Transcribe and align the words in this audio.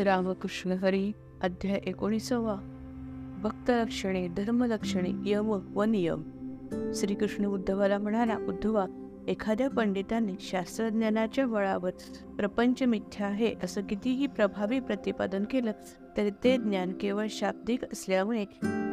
रामकृष्ण 0.00 0.72
हरी 0.72 1.12
अध्याय 1.42 1.80
एकोणीसावा. 1.86 2.56
भक्तलक्षणे 3.42 4.28
धर्मलक्षणे 4.28 5.10
यम 5.26 5.58
व 5.74 5.82
नियम. 5.82 6.22
श्रीकृष्ण 6.94 7.44
उद्धवाला 7.44 7.98
म्हणाला 7.98 8.36
उद्धवा 8.36 8.86
एखाद्या 9.28 9.70
पंडिताने 9.70 10.32
शास्त्रज्ञानाच्या 10.40 11.46
बळावर 11.46 11.90
प्रपंच 12.38 12.82
मिथ्या 12.82 13.26
आहे 13.26 13.54
असं 13.62 13.82
कितीही 13.82 14.26
प्रभावी 14.26 14.80
प्रतिपादन 14.80 15.44
केलं 15.44 15.72
तरी 16.16 16.30
ते 16.44 16.56
ज्ञान 16.56 16.92
केवळ 17.00 17.26
शाब्दिक 17.30 17.84
असल्यामुळे 17.84 18.44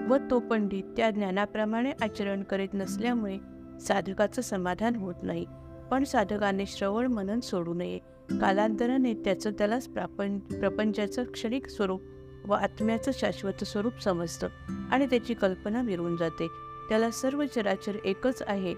व 0.10 0.18
तो 0.32 0.40
पंडित 0.40 0.84
त्या 0.98 1.12
ज्ञानाप्रमाणे 1.12 1.92
आचरण 2.02 2.44
करीत 2.44 2.70
नसल्यामुळे 2.74 3.38
साधकाचं 3.80 4.42
समाधान 4.42 4.96
होत 4.96 5.16
नाही. 5.24 5.46
पण 5.92 6.04
साधकाने 6.04 6.66
श्रवण 6.66 7.08
मनन 7.08 7.40
सोडू 7.40 7.74
नये. 7.74 8.00
कालांतराने 8.42 9.14
त्याचं 9.14 9.52
त्यालाच 9.52 9.88
प्रापंच 9.88 10.42
प्रपंचाचं 10.42 11.24
क्षणिक 11.24 11.68
स्वरूप 11.68 12.02
व 12.46 12.54
आत्म्याचं 12.54 13.12
शाश्वत 13.14 13.64
स्वरूप 13.64 14.00
समजतं 14.00 14.48
आणि 14.92 15.06
त्याची 15.06 15.34
कल्पना 15.34 15.82
विरून 15.82 16.18
जाते. 16.18 16.48
त्याला 16.90 17.12
सर्व 17.12 17.46
चराचर 17.56 17.96
एकच 18.06 18.44
आहे 18.48 18.76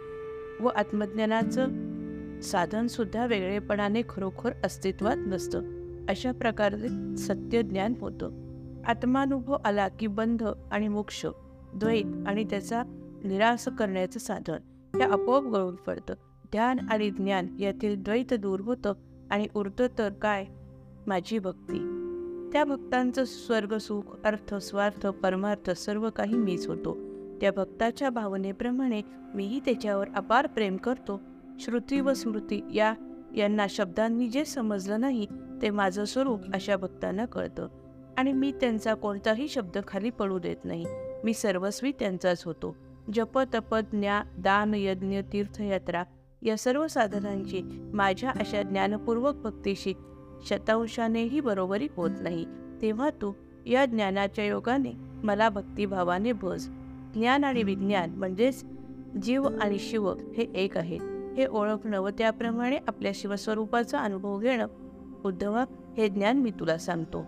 व 0.59 0.67
आत्मज्ञानाचं 0.67 1.67
साधनसुद्धा 2.41 3.25
वेगळेपणाने 3.25 4.01
खरोखर 4.09 4.51
अस्तित्वात 4.63 5.17
नसतं. 5.17 5.61
अशा 6.09 6.31
प्रकारे 6.31 7.17
सत्य 7.17 7.61
ज्ञान 7.61 7.93
होतं. 8.01 8.29
आत्मानुभव 8.87 9.57
आला 9.65 9.87
की 9.87 10.07
बंध 10.07 10.43
आणि 10.71 10.87
मोक्ष 10.87 11.25
द्वैत 11.75 12.27
आणि 12.27 12.43
त्याचा 12.43 12.83
निराश 13.23 13.69
करण्याचं 13.79 14.19
साधन 14.19 14.57
हे 14.95 15.03
आपोआप 15.03 15.43
गळून 15.43 15.75
पडतं. 15.75 16.13
ध्यान 16.51 16.77
आणि 16.91 17.09
ज्ञान 17.09 17.47
यातील 17.59 18.03
द्वैत 18.03 18.33
दूर 18.33 18.59
होतं 18.59 18.93
आणि 19.31 19.47
उरतं 19.55 19.87
तर 19.97 20.09
काय? 20.09 20.45
माझी 21.07 21.39
भक्ती. 21.39 21.93
त्या 22.53 22.63
भक्तांचं 22.63 23.23
स्वर्ग 23.25 23.77
सुख 23.77 24.25
अर्थ 24.25 24.55
स्वार्थ 24.55 25.07
परमार्थ 25.07 25.69
सर्व 25.69 26.09
काही 26.09 26.35
मीच 26.35 26.67
होतो. 26.67 26.97
त्या 27.41 27.51
भक्ताच्या 27.51 28.09
भावनेप्रमाणे 28.09 29.01
मीही 29.35 29.59
त्याच्यावर 29.59 30.07
अपार 30.15 30.47
प्रेम 30.47 30.77
करतो. 30.77 31.21
श्रुती 31.59 31.99
व 31.99 32.13
स्मृती 32.13 32.61
या 32.73 32.93
यांना 33.35 33.65
शब्दांनी 33.69 34.27
जे 34.27 34.45
समजलं 34.45 35.01
नाही 35.01 35.25
ते 35.61 35.69
माझं 35.69 36.05
स्वरूप 36.05 36.39
अशा 36.53 36.77
भक्तांना 36.77 37.25
कळतं. 37.25 37.67
आणि 38.17 38.33
मी 38.33 38.51
त्यांचा 38.51 38.93
कोणताही 38.93 39.47
शब्द 39.47 39.77
खाली 39.87 40.09
पडू 40.09 40.39
देत 40.39 40.65
नाही. 40.65 40.85
मी 41.23 41.33
सर्वस्वी 41.33 41.91
त्यांचाच 41.91 42.43
होतो. 42.43 42.75
जप 43.13 43.39
तप 43.39 43.75
ज्ञा 43.75 44.23
दान 44.37 44.73
यज्ञ 44.75 45.19
तीर्थयात्रा 45.33 46.03
या 46.41 46.57
सर्व 46.57 46.87
साधनांची 46.87 47.61
माझ्या 47.93 48.29
अशा 48.29 48.61
ज्ञानपूर्वक 48.61 49.35
भक्तीशी 49.35 49.93
शतांशानेही 50.45 51.39
बरोबरी 51.39 51.87
होत 51.95 52.09
नाही. 52.21 52.45
तेव्हा 52.81 53.09
तू 53.09 53.33
या 53.65 53.85
ज्ञानाच्या 53.85 54.45
योगाने 54.45 54.91
मला 55.23 55.49
भक्तिभावाने 55.49 56.31
भज 56.31 56.67
ज्ञान 57.13 57.43
आणि 57.43 57.63
विज्ञान 57.63 58.09
म्हणजेच 58.09 58.65
जीव 59.23 59.47
आणि 59.61 59.79
शिव 59.79 60.09
हे 60.09 60.51
एक 60.55 60.77
आहे 60.77 60.97
हे 61.37 61.45
ओळखणं 61.45 61.99
व 62.01 62.09
त्याप्रमाणे 62.09 62.77
आपल्या 62.87 63.11
शिवस्वरूपाचा 63.15 63.99
अनुभव 63.99 64.39
घेणं 64.39 64.67
उद्धवा 65.25 65.65
हे 65.97 66.07
ज्ञान 66.07 66.37
मी 66.37 66.51
तुला 66.51 66.77
सांगतो. 66.77 67.25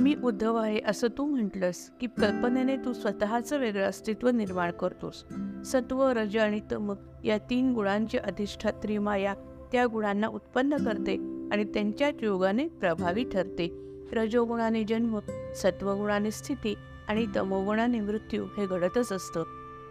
मी 0.00 0.14
उद्धव 0.24 0.56
आहे 0.56 0.80
असं 0.86 1.08
तू 1.18 1.24
म्हटलंस 1.24 1.90
की 2.00 2.06
कल्पनेने 2.06 2.76
तू 2.76 2.92
स्वतःचं 2.92 3.58
वेगळं 3.58 3.88
अस्तित्व 3.88 4.28
निर्माण 4.28 4.70
करतोस. 4.70 5.24
सत्व 5.64 6.08
रज 6.08 6.36
आणि 6.36 6.60
तम 6.72 6.92
या 7.24 7.38
तीन 7.38 7.72
गुणांची 7.72 8.18
अधिष्ठात्री 8.18 8.98
माया 8.98 9.34
त्या 9.72 9.86
गुणांना 9.86 10.26
उत्पन्न 10.26 10.76
करते 10.76 11.14
आणि 11.52 11.64
त्यांच्याच 11.64 12.14
योगाने 12.22 12.68
प्रभावी 12.68 13.24
ठरते. 13.24 13.68
रजोगुणाने 14.12 14.84
जन्म 14.84 15.18
सत्वगुणाने 15.54 16.30
स्थिती 16.30 16.74
आणि 17.08 17.26
तमोगुणाने 17.36 18.00
मृत्यू 18.00 18.44
हे 18.44 18.66
घडतच 18.66 19.12
असतं. 19.12 19.42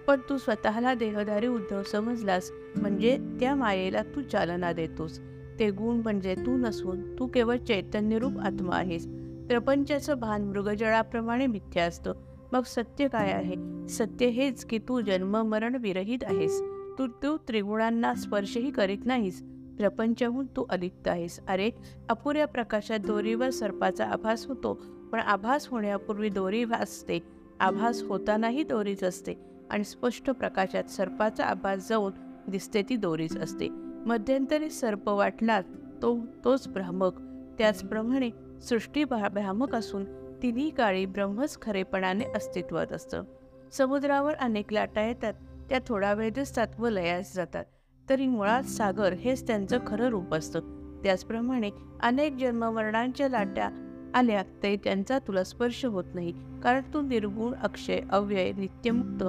पण 0.07 0.19
तू 0.29 0.37
स्वतःला 0.37 0.93
देहधारी 0.93 1.47
उद्धव 1.47 1.83
समजलास 1.83 2.51
म्हणजे 2.75 3.17
त्या 3.39 3.55
मायेला 3.55 4.03
तू 4.03 4.21
चालना 4.21 4.71
देतोस. 4.71 5.19
ते 5.59 5.71
गुण 5.71 5.95
म्हणजे 5.95 6.35
तू 6.35 6.57
नसून 6.57 7.19
तू 7.19 7.27
केवळ 7.27 7.57
चैतन्यरूप 7.57 8.39
आत्मा 8.39 8.75
आहेस. 8.75 9.07
प्रपंचाचं 9.49 10.19
भान 10.19 10.43
मृगजळाप्रमाणे 10.43 11.47
मिथ्या 11.47 11.83
असतं. 11.83 12.13
मग 12.51 12.61
सत्य 12.61 13.07
काय 13.07 13.31
आहे? 13.31 13.87
सत्य 13.89 14.25
हेच 14.25 14.65
की 14.65 14.77
तू 14.77 15.01
जन्म 15.01 15.37
मरण 15.37 15.75
विरहित 15.75 16.23
आहेस. 16.23 16.61
तू 16.99 17.07
तू 17.23 17.37
त्रिगुणांना 17.37 18.13
स्पर्शही 18.13 18.71
करीत 18.71 19.05
नाहीस. 19.05 19.41
प्रपंचहून 19.77 20.45
तू 20.45 20.65
अलिप्त 20.69 21.07
आहेस. 21.07 21.39
अरे 21.47 21.69
अपुऱ्या 22.09 22.45
प्रकाशात 22.47 22.99
दोरीवर 22.99 23.49
सर्पाचा 23.49 24.05
आभास 24.05 24.45
होतो 24.45 24.73
पण 25.11 25.19
आभास 25.19 25.67
होण्यापूर्वी 25.67 26.29
दोरी 26.29 26.65
भासते. 26.65 27.19
आभास 27.59 28.03
होतानाही 28.03 28.63
दोरीच 28.63 29.03
असते 29.03 29.33
आणि 29.69 29.83
स्पष्ट 29.83 30.29
प्रकाशात 30.29 30.83
सर्पाचा 30.83 31.43
आभास 31.43 31.89
जाऊन 31.89 32.11
दिसते 32.47 32.81
ती 32.81 32.95
दोरीच 32.95 33.37
असते. 33.37 33.69
मध्यंतरी 34.05 34.69
सर्प 34.69 35.09
वाटला 35.09 35.61
तो 36.01 36.17
तोच 36.43 36.67
भ्रामक. 36.67 37.21
त्याचप्रमाणे 37.57 38.29
सृष्टी 38.61 39.03
भ्रामक 39.03 39.75
असून 39.75 40.05
तिन्ही 40.41 40.69
काळी 40.69 41.05
ब्रह्मच 41.05 41.61
खरेपणाने 41.61 42.25
अस्तित्वात 42.35 42.91
असतं. 42.91 43.23
समुद्रावर 43.71 44.33
अनेक 44.33 44.73
लाटा 44.73 45.01
येतात 45.01 45.33
त्या 45.69 45.79
थोडा 45.87 46.13
वेळ 46.13 46.29
दिसतात 46.31 46.67
व 46.79 46.89
लयास 46.89 47.35
जातात. 47.35 47.65
तरी 48.09 48.27
मुळात 48.27 48.63
सागर 48.63 49.13
हेच 49.13 49.47
त्यांचं 49.47 49.79
खरं 49.87 50.07
रूप 50.07 50.33
असतं. 50.33 50.59
त्याचप्रमाणे 51.03 51.69
अनेक 52.01 52.35
जन्मवर्णांच्या 52.35 53.29
लाट्या 53.29 53.69
आल्या 54.15 54.43
तरी 54.63 54.77
त्यांचा 54.77 55.19
तुला 55.19 55.43
स्पर्श 55.43 55.85
होत 55.85 56.03
नाही. 56.13 56.33
कारण 56.63 56.81
तू 56.93 57.01
निर्गुण 57.01 57.53
अक्षय 57.53 57.99
अव्यय 58.11 58.51
नित्यमुक्त 58.51 59.23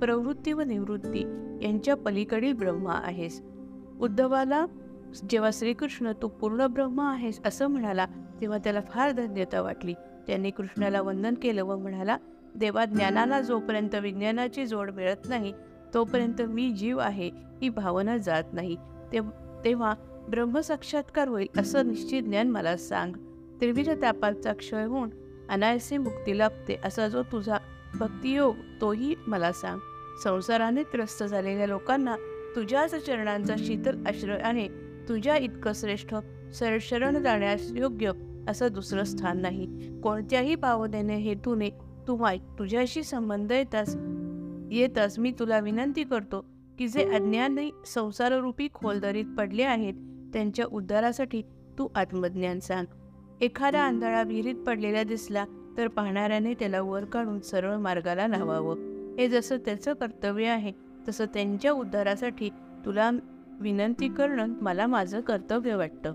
प्रवृत्ती 0.00 0.52
व 0.52 0.60
निवृत्ती 0.60 1.20
यांच्या 1.62 1.96
पलीकडील 1.96 2.52
ब्रह्मा 2.52 2.92
आहेस. 2.92 3.42
उद्धवाला 4.00 4.66
जेव्हा 5.30 5.50
श्रीकृष्ण 5.52 6.12
तू 6.22 6.28
पूर्ण 6.28 6.66
ब्रह्म 6.66 7.00
आहेस 7.00 7.40
असं 7.44 7.66
म्हणाला 7.66 8.06
तेव्हा 8.44 8.58
त्याला 8.58 8.80
फार 8.88 9.10
धन्यता 9.10 9.60
वाटली. 9.62 9.92
त्यांनी 10.26 10.50
कृष्णाला 10.50 11.00
वंदन 11.02 11.34
केलं 11.34 11.62
व 11.64 11.76
म्हणाला 11.76 12.16
देवा 12.54 12.84
ज्ञानाला 12.84 13.40
जोपर्यंत 13.40 13.94
विज्ञानाची 13.94 14.66
जोड 14.66 14.90
मिळत 14.90 15.28
नाही 15.28 15.52
तोपर्यंत 15.94 16.42
मी 16.42 16.70
जीव 16.70 16.98
आहे 16.98 17.30
ही 17.62 17.68
भावना 17.68 18.16
जात 18.16 18.52
नाही. 18.52 18.76
तेव्हा 19.64 19.94
ब्रह्मसाक्षात्कार 20.30 21.28
होईल 21.28 21.60
असं 21.60 21.86
निश्चित 21.88 22.22
ज्ञान 22.22 22.50
मला 22.50 22.76
सांग. 22.76 23.12
त्रिविध 23.60 23.90
तापाचा 24.02 24.52
क्षय 24.52 24.84
होऊन 24.84 25.10
अनायसे 25.50 25.98
मुक्ती 25.98 26.38
लाभते 26.38 26.78
असा 26.84 27.08
जो 27.08 27.22
तुझा 27.22 27.58
भक्तियोग 27.94 28.56
तोही 28.80 29.14
मला 29.26 29.52
सांग. 29.52 29.78
संसाराने 30.24 30.82
त्रस्त 30.82 31.24
झालेल्या 31.24 31.66
लोकांना 31.66 32.16
तुझ्याच 32.56 32.94
चरणांचा 32.94 33.54
शीतल 33.58 34.06
आश्रयाने 34.06 34.68
तुझ्या 35.08 35.36
इतकं 35.36 35.72
श्रेष्ठ 35.74 36.14
शरण 36.80 37.22
जाण्यास 37.22 37.70
योग्य 37.72 38.12
असं 38.48 38.68
दुसरं 38.72 39.04
स्थान 39.04 39.38
नाही. 39.38 39.66
कोणत्याही 40.02 40.54
भावनेने 40.54 41.16
हेतूने 41.16 41.70
तू 42.08 42.16
माय 42.16 42.38
तुझ्याशी 42.58 43.02
संबंध 43.02 43.52
येतास 43.52 43.96
येतास 44.72 45.18
मी 45.18 45.32
तुला 45.38 45.58
विनंती 45.58 46.04
करतो 46.04 46.44
की 46.78 46.88
जे 46.88 47.14
अज्ञानी 47.14 47.70
संसाररूपी 47.86 48.68
खोलदरीत 48.74 49.24
पडले 49.38 49.62
आहेत 49.62 49.94
त्यांच्या 50.32 50.64
उद्धारासाठी 50.72 51.42
तू 51.78 51.88
आत्मज्ञान 51.94 52.60
सांग. 52.60 52.86
एखादा 53.40 53.80
आंधळा 53.80 54.22
विहिरीत 54.22 54.54
पडलेला 54.54 55.02
दिसला 55.02 55.44
तर 55.76 55.88
पाहणाऱ्याने 55.88 56.54
त्याला 56.54 56.80
वर 56.80 57.04
काढून 57.04 57.40
सरळ 57.40 57.76
मार्गाला 57.76 58.26
लावावं. 58.26 58.76
हे 59.18 59.28
जसं 59.28 59.56
त्याचं 59.56 59.94
कर्तव्य 59.94 60.46
आहे 60.46 60.72
तसं 61.08 61.24
त्यांच्या 61.24 61.72
उद्धारासाठी 61.72 62.50
तुला 62.86 63.10
विनंती 63.60 64.08
करणं 64.08 64.48
मला 64.60 64.86
माझं 64.86 65.20
कर्तव्य 65.20 65.74
वाटतं. 65.74 66.12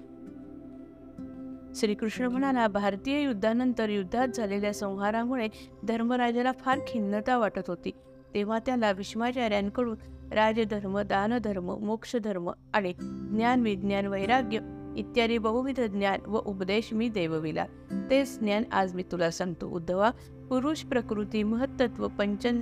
श्रीकृष्ण 1.76 2.26
म्हणाला 2.26 2.68
भारतीय 2.68 3.22
युद्धानंतर 3.22 3.90
युद्धात 3.90 4.28
झालेल्या 4.28 4.74
संहारामुळे 4.74 5.48
धर्मराजाला 5.84 6.52
फार 6.52 6.80
खिन्नता 6.88 7.38
वाटत 7.38 7.62
होती. 7.68 7.92
तेव्हा 8.34 8.60
त्याला 8.60 8.94
भीष्माचार्यांकडून 8.94 9.98
राजधर्म 10.34 11.00
दानधर्म 11.00 11.78
मोक्षधर्म 11.80 12.52
आणि 12.74 12.94
ज्ञान 13.32 13.62
विज्ञान 13.62 14.06
वैराग्य 14.06 14.60
इत्यादी 14.98 15.38
बहुविध 15.38 15.82
ज्ञान 15.82 16.20
व 16.28 16.40
उपदेश 16.46 16.94
मी 16.94 17.10
देवविला. 17.10 17.66
तेच 18.10 18.40
ज्ञान 18.40 18.64
आज 18.72 18.96
मी 18.96 19.04
तुला 19.04 19.32
सांगतो 19.32 19.68
उद्धवा. 19.68 20.12
पुरुष 20.50 20.82
प्रकृती 20.82 21.44
महत्त्व 21.44 22.08
पंचन 22.08 22.62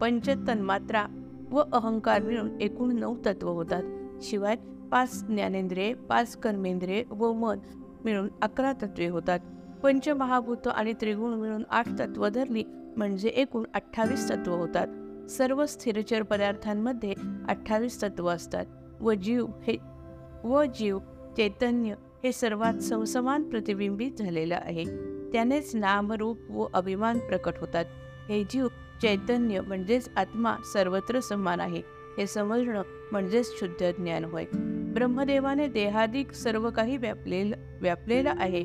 पंचतन्मात्रा 0.00 1.06
व 1.50 1.62
अहंकार 1.72 2.22
मिळून 2.22 2.60
एकूण 2.60 2.96
नऊ 2.96 3.16
तत्व 3.26 3.48
होतात. 3.48 3.82
शिवाय 4.22 4.56
पाच 4.92 5.26
ज्ञानेंद्रिये 5.26 5.94
पाच 5.94 6.36
कर्मेंद्रिये 6.36 7.04
व 7.10 7.32
मन 7.32 7.58
मिळून 8.04 8.28
अकरा 8.42 8.72
तत्वे 8.72 9.06
होतात. 9.06 9.38
पंचमहाभूत 9.82 10.66
आणि 10.66 10.92
त्रिगुण 10.92 11.34
मिळून 11.34 11.62
आठ 11.70 11.88
तत्व 11.98 12.28
धरली 12.28 12.64
म्हणजे 12.96 13.28
एकूण 13.28 13.64
अठ्ठावीस 13.74 14.30
तत्व 14.30 14.54
होतात. 14.54 14.86
सर्व 15.30 15.66
स्थिरचर 15.66 16.22
पदार्थांमध्ये 16.22 17.14
अठ्ठावीस 17.48 18.02
तत्व 18.02 18.28
असतात. 18.28 18.66
व 19.00 19.12
जीव 19.12 19.46
हे 19.46 19.76
व 20.44 20.64
जीव 20.64 20.98
चैतन्य 21.36 21.94
हे 22.24 22.32
सर्वात 22.32 22.74
समसमान 22.74 23.42
प्रतिबिंबित 23.42 24.12
झालेलं 24.18 24.54
आहे. 24.54 24.84
त्यानेच 25.32 25.76
नाम 25.76 26.12
रूप 26.12 26.38
व 26.50 26.66
अभिमान 26.74 27.18
प्रकट 27.18 27.52
होतात. 27.60 27.84
हे 28.28 28.44
जीव 28.44 28.68
चैतन्य 29.02 29.60
म्हणजेच 29.60 30.10
आत्मा 30.16 30.56
सर्वत्र 30.72 31.20
समान 31.20 31.60
आहे. 31.60 31.82
हे 32.18 32.26
समजणं 32.26 32.82
म्हणजेच 33.12 33.60
शुद्ध 33.60 33.90
ज्ञान 33.98 34.24
होय. 34.24 34.44
ब्रह्मदेवाने 34.94 35.68
देहाधिक 35.68 36.32
सर्व 36.32 36.70
काही 36.70 36.96
व्यापलेलं 36.96 37.56
व्यापलेलं 37.80 38.32
आहे. 38.38 38.64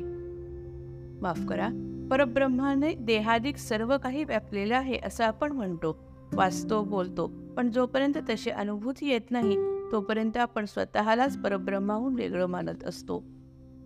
माफ 1.20 1.46
करा. 1.48 1.68
परब्रह्माने 2.10 2.94
देहाधिक 2.94 3.56
सर्व 3.56 3.98
काही 3.98 4.24
व्यापलेलं 4.24 4.76
आहे 4.76 4.98
असं 5.04 5.24
आपण 5.24 5.52
म्हणतो 5.52 5.98
वाचतो 6.34 6.82
बोलतो. 6.82 7.30
पण 7.56 7.70
जोपर्यंत 7.70 8.14
तशी 8.28 8.50
अनुभूती 8.50 9.08
येत 9.08 9.30
नाही 9.30 9.56
तोपर्यंत 9.92 10.36
आपण 10.36 10.64
स्वतःलाच 10.64 11.38
परब्रह्माहून 11.38 12.14
वेगळं 12.14 12.46
मानत 12.46 12.84
असतो. 12.84 13.24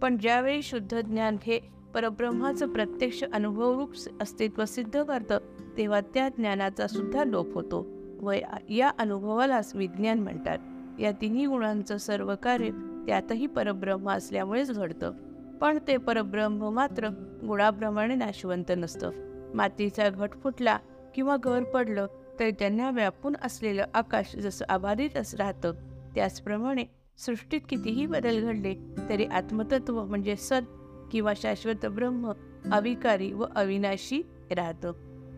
पण 0.02 0.18
ज्यावेळी 0.18 0.62
शुद्ध 0.62 1.00
ज्ञान 1.00 1.36
हे 1.42 1.60
परब्रह्माचं 1.94 2.68
प्रत्यक्ष 2.68 3.24
अनुभवरूप 3.32 3.90
अस्तित्व 4.20 4.64
सिद्ध 4.64 5.02
करतं 5.02 5.38
तेव्हा 5.78 6.00
त्या 6.00 6.28
ज्ञानाचा 6.28 6.86
सुद्धा 6.86 7.24
लोप 7.24 7.54
होतो. 7.54 7.86
व 8.20 8.32
या 8.68 8.90
अनुभवालाच 8.98 9.74
विज्ञान 9.74 10.18
म्हणतात. 10.18 10.58
या 11.00 11.12
तिन्ही 11.12 11.46
गुणांचं 11.46 11.96
सर्व 11.96 12.34
कार्य 12.42 12.70
त्यातही 13.06 13.46
परब्रह्म 13.46 14.10
असल्यामुळेच 14.10 14.70
घडतं. 14.70 15.12
पण 15.60 15.78
ते 15.88 15.96
परब्रह्म 15.96 16.68
मात्र 16.68 17.08
गुणाप्रमाणे 17.46 18.14
नाशवंत 18.14 18.72
नसतं. 18.76 19.10
मातीचा 19.54 20.08
घट 20.08 20.30
फुटला 20.42 20.78
किंवा 21.14 21.36
घर 21.36 21.62
पडलं 21.62 22.06
तर 22.40 22.50
त्यांना 22.50 22.90
व्यापून 22.90 23.36
असलेलं 23.42 23.84
आकाश 23.94 24.36
जसं 24.36 24.64
अबाधित 24.68 25.10
राहतं 25.16 25.72
त्याचप्रमाणे 26.14 26.84
सृष्टीत 27.18 27.60
कितीही 27.68 28.06
बदल 28.06 28.40
घडले 28.40 28.74
तरी 29.08 29.24
आत्मतत्व 29.24 30.04
म्हणजे 30.04 30.36
सत 30.36 30.66
किंवा 31.12 31.32
शाश्वत 31.36 31.86
ब्रह्म 31.86 32.32
अविकारी 32.72 33.32
व 33.32 33.44
अविनाशी 33.56 34.22
राहतं. 34.50 34.92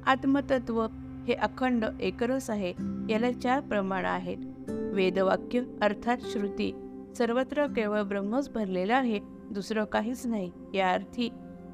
आत्मतत्व 0.06 0.86
हे 1.28 1.32
अखंड 1.32 1.84
एकरस 2.00 2.50
आहे 2.50 2.72
याला 3.08 3.32
चार 3.32 3.60
प्रमाण 3.60 4.04
आहेत. 4.04 4.36
वेदवाक्य 4.92 5.62
अर्थात 5.82 6.16
श्रुती. 6.22 6.72
सर्वत्र 7.18 7.66
केवळ 7.66 8.02
ब्रह्मच 8.02 8.52
भरलेला 8.52 8.96
आहे 8.96 9.20
दुसरं 9.50 9.84
काहीच 9.84 10.26
नाही. 10.26 10.52
या 10.74 10.92
अर्थी 10.92 11.30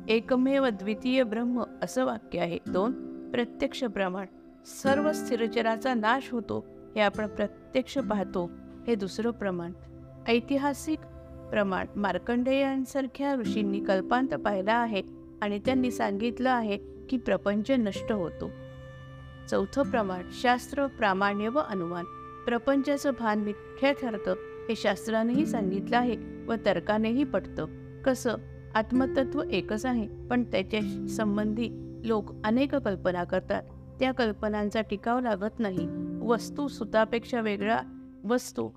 एकमेव 0.09 0.69
द्वितीय 0.69 1.23
ब्रह्म 1.23 1.63
असं 1.83 2.05
वाक्य 2.05 2.39
आहे. 2.39 2.59
दोन 2.67 2.93
प्रत्यक्ष 3.31 3.85
प्रमाण. 3.85 4.27
सर्व 4.67 5.13
स्थिरचराचा 5.13 5.95
नाश 5.95 6.29
होतो 6.33 6.67
हे 6.95 7.01
आपण 7.01 7.27
प्रत्यक्ष 7.27 7.99
पाहतो. 7.99 8.51
हे 8.87 8.95
दुसरं 8.95 9.31
प्रमाण. 9.31 9.73
ऐतिहासिक 10.29 10.99
प्रमाण. 11.51 11.87
मार्कंडेयांसारख्या 11.97 13.35
ऋषींनी 13.35 13.81
कल्पांत 13.81 14.29
पाहिला 14.29 14.75
आहे 14.75 15.03
आणि 15.43 15.59
त्यांनी 15.59 15.91
सांगितलं 15.91 16.51
आहे 16.51 16.79
की 17.11 17.17
प्रपंच 17.17 17.71
नष्ट 17.71 18.13
होतो. 18.13 18.51
चौथं 19.51 19.91
प्रमाण. 19.91 20.23
शास्त्र 20.33 20.87
प्रामाण्य 20.87 21.49
व 21.49 21.59
अनुमान. 21.59 22.05
प्रपंचाचं 22.49 23.11
भान 23.19 23.39
मिथ्या 23.39 23.93
ठरतं 23.93 24.35
हे 24.69 24.77
शास्त्रानेही 24.77 25.47
सांगितलं 25.47 25.97
आहे 25.97 26.17
व 26.47 26.55
तर्कानेही 26.67 27.25
पटतं. 27.25 27.67
कसं? 28.03 28.35
आत्मतत्व 28.75 29.43
एकच 29.51 29.87
आहे 29.87 30.09
पण 30.31 30.45
त्याच्या 30.45 31.07
संबंधी 31.09 31.69
लोक 32.05 32.33
अनेक 32.45 32.75
कल्पना 32.75 33.25
करतात. 33.25 33.63
त्या 34.01 34.13
कल्पनांचा 34.13 34.81
टिकाव 34.81 35.21
लागत 35.21 35.59
नाही. 35.59 35.89
वस्तू 36.23 36.69
सुतापेक्षा 36.69 37.41
वेगळा 37.41 37.81
वस्तू 38.25 38.71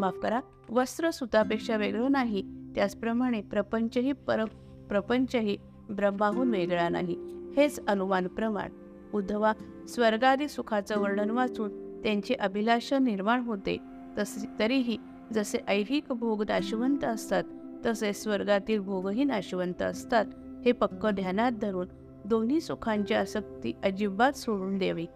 माफ 0.00 0.18
करा 0.22 0.40
वस्त्र 0.70 1.10
सुतापेक्षा 1.10 1.76
वेगळं 1.76 2.10
नाही. 2.10 2.42
त्याचप्रमाणे 2.74 3.42
प्रपंचही 3.42 4.12
पर 4.12 4.44
प्रपंचही 4.88 5.56
ब्रह्माहून 5.90 6.50
वेगळा 6.50 6.88
नाही. 6.88 7.16
हेच 7.56 7.86
अनुमान 7.86 8.26
प्रमाण. 8.26 8.68
उद्धवा 9.14 9.52
स्वर्गादी 9.88 10.48
सुखाचं 10.48 11.00
वर्णन 11.00 11.30
वाचून 11.30 11.87
त्यांची 12.02 12.34
अभिलाषा 12.34 12.98
निर्माण 12.98 13.40
होते. 13.40 13.76
तसे 14.18 14.46
तरीही 14.58 14.96
जसे 15.32 15.58
ऐहिक 15.68 16.04
भोग 16.12 16.42
नाशवंत 16.42 17.04
असतात 17.04 17.44
तसे 17.86 18.12
स्वर्गातील 18.12 18.80
भोगही 18.80 19.24
नाशवंत 19.24 19.82
असतात 19.82 20.24
हे 20.64 20.72
पक्क 20.72 21.06
ध्यानात 21.06 21.52
धरून 21.52 21.86
दोन्ही 22.24 22.60
सुखांची 22.60 23.14
आसक्ती 23.14 23.72
अजिबात 23.84 24.32
सोडून 24.32 24.78
द्यावी. 24.78 25.06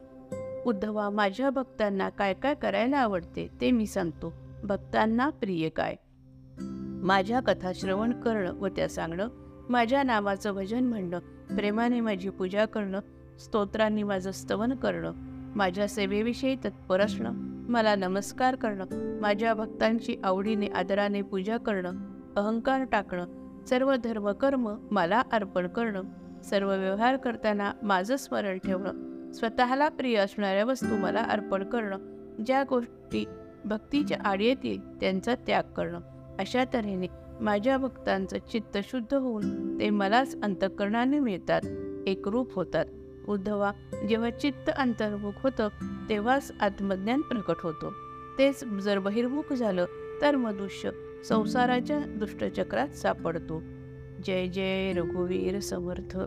उद्धवा 0.67 1.11
माझ्या 1.11 1.51
भक्तांना 1.51 2.09
काय 2.09 2.35
काय 2.35 2.55
करायला 2.55 2.99
आवडते 2.99 3.49
ते 3.61 3.71
मी 3.71 3.87
सांगतो. 3.87 4.33
भक्तांना 4.65 5.29
प्रिय 5.29 5.69
काय? 5.69 5.97
माझ्या 7.03 7.41
कथा 7.41 7.73
श्रवण 7.75 8.21
करणं 8.21 8.53
व 8.55 8.67
त्या 8.67 8.89
सांगणं 8.89 9.29
माझ्या 9.69 10.03
नावाचं 10.03 10.55
भजन 10.55 10.85
म्हणणं 10.85 11.19
प्रेमाने 11.57 12.01
माझी 12.01 12.31
पूजा 12.31 12.65
करणं 12.65 13.01
स्तोत्रांनी 13.39 14.03
माझं 14.03 14.31
स्तवन 14.31 14.75
करणं 14.75 15.13
माझ्या 15.57 15.89
सेवेविषयी 15.89 16.57
तत्पर 16.65 17.01
असणं 17.01 17.33
मला 17.69 17.95
नमस्कार 17.95 18.55
करणं 18.55 18.85
माझ्या 19.21 19.55
भक्तांची 19.55 20.17
आवडीने 20.25 20.67
आदराने 20.67 21.23
पूजा 21.23 21.57
करणं 21.57 21.97
अहंकार 22.37 22.85
टाकणं 22.85 23.27
सर्व 23.69 23.95
धर्मकर्म 23.97 24.77
मला 24.91 25.23
अर्पण 25.33 25.67
करणं 25.67 26.03
सर्व 26.45 26.71
व्यवहार 26.71 27.17
करताना 27.17 27.73
माझं 27.83 28.17
स्मरण 28.17 28.59
ठेवणं 28.59 29.33
स्वतःला 29.33 29.89
प्रिय 29.89 30.17
असणाऱ्या 30.17 30.65
वस्तू 30.65 30.97
मला 30.97 31.21
अर्पण 31.21 31.65
करणं 31.65 31.99
ज्या 32.47 32.65
गोष्टी 32.69 33.25
भक्तीच्या 33.65 34.19
आड 34.25 34.41
येतील 34.41 34.81
त्यांचा 35.01 35.35
त्याग 35.35 35.63
करणं. 35.63 36.01
अशा 36.39 36.65
तऱ्हेने 36.75 37.07
माझ्या 37.41 37.79
भक्तांचं 37.79 38.39
चित्त 38.39 38.79
शुद्ध 38.85 39.15
होऊन 39.15 39.79
ते 39.81 39.91
मलाच 39.91 40.37
अंतकरणाने 40.43 41.19
मिळतात 41.19 41.61
एकरूप 42.07 42.55
होतात. 42.55 42.85
उद्धवा 43.29 43.73
जेव्हा 44.09 44.31
चित्त 44.31 44.71
अंतर्मुख 44.71 45.33
होतं 45.43 45.69
तेव्हाच 46.09 46.53
आत्मज्ञान 46.61 47.21
प्रकट 47.21 47.55
होतं. 47.63 47.91
तेच 48.39 48.65
जर 48.65 48.99
बहिर्मुख 48.99 49.53
झालं 49.53 49.85
तर 50.23 50.37
मनुष्य 50.37 50.91
संसाराच्या 51.25 51.99
दुष्टचक्रात 51.99 52.89
सापडतो. 52.89 53.63
जय 54.25 54.47
जय 54.47 54.93
रघुवीर 54.93 55.61
समर्थ. 55.61 56.19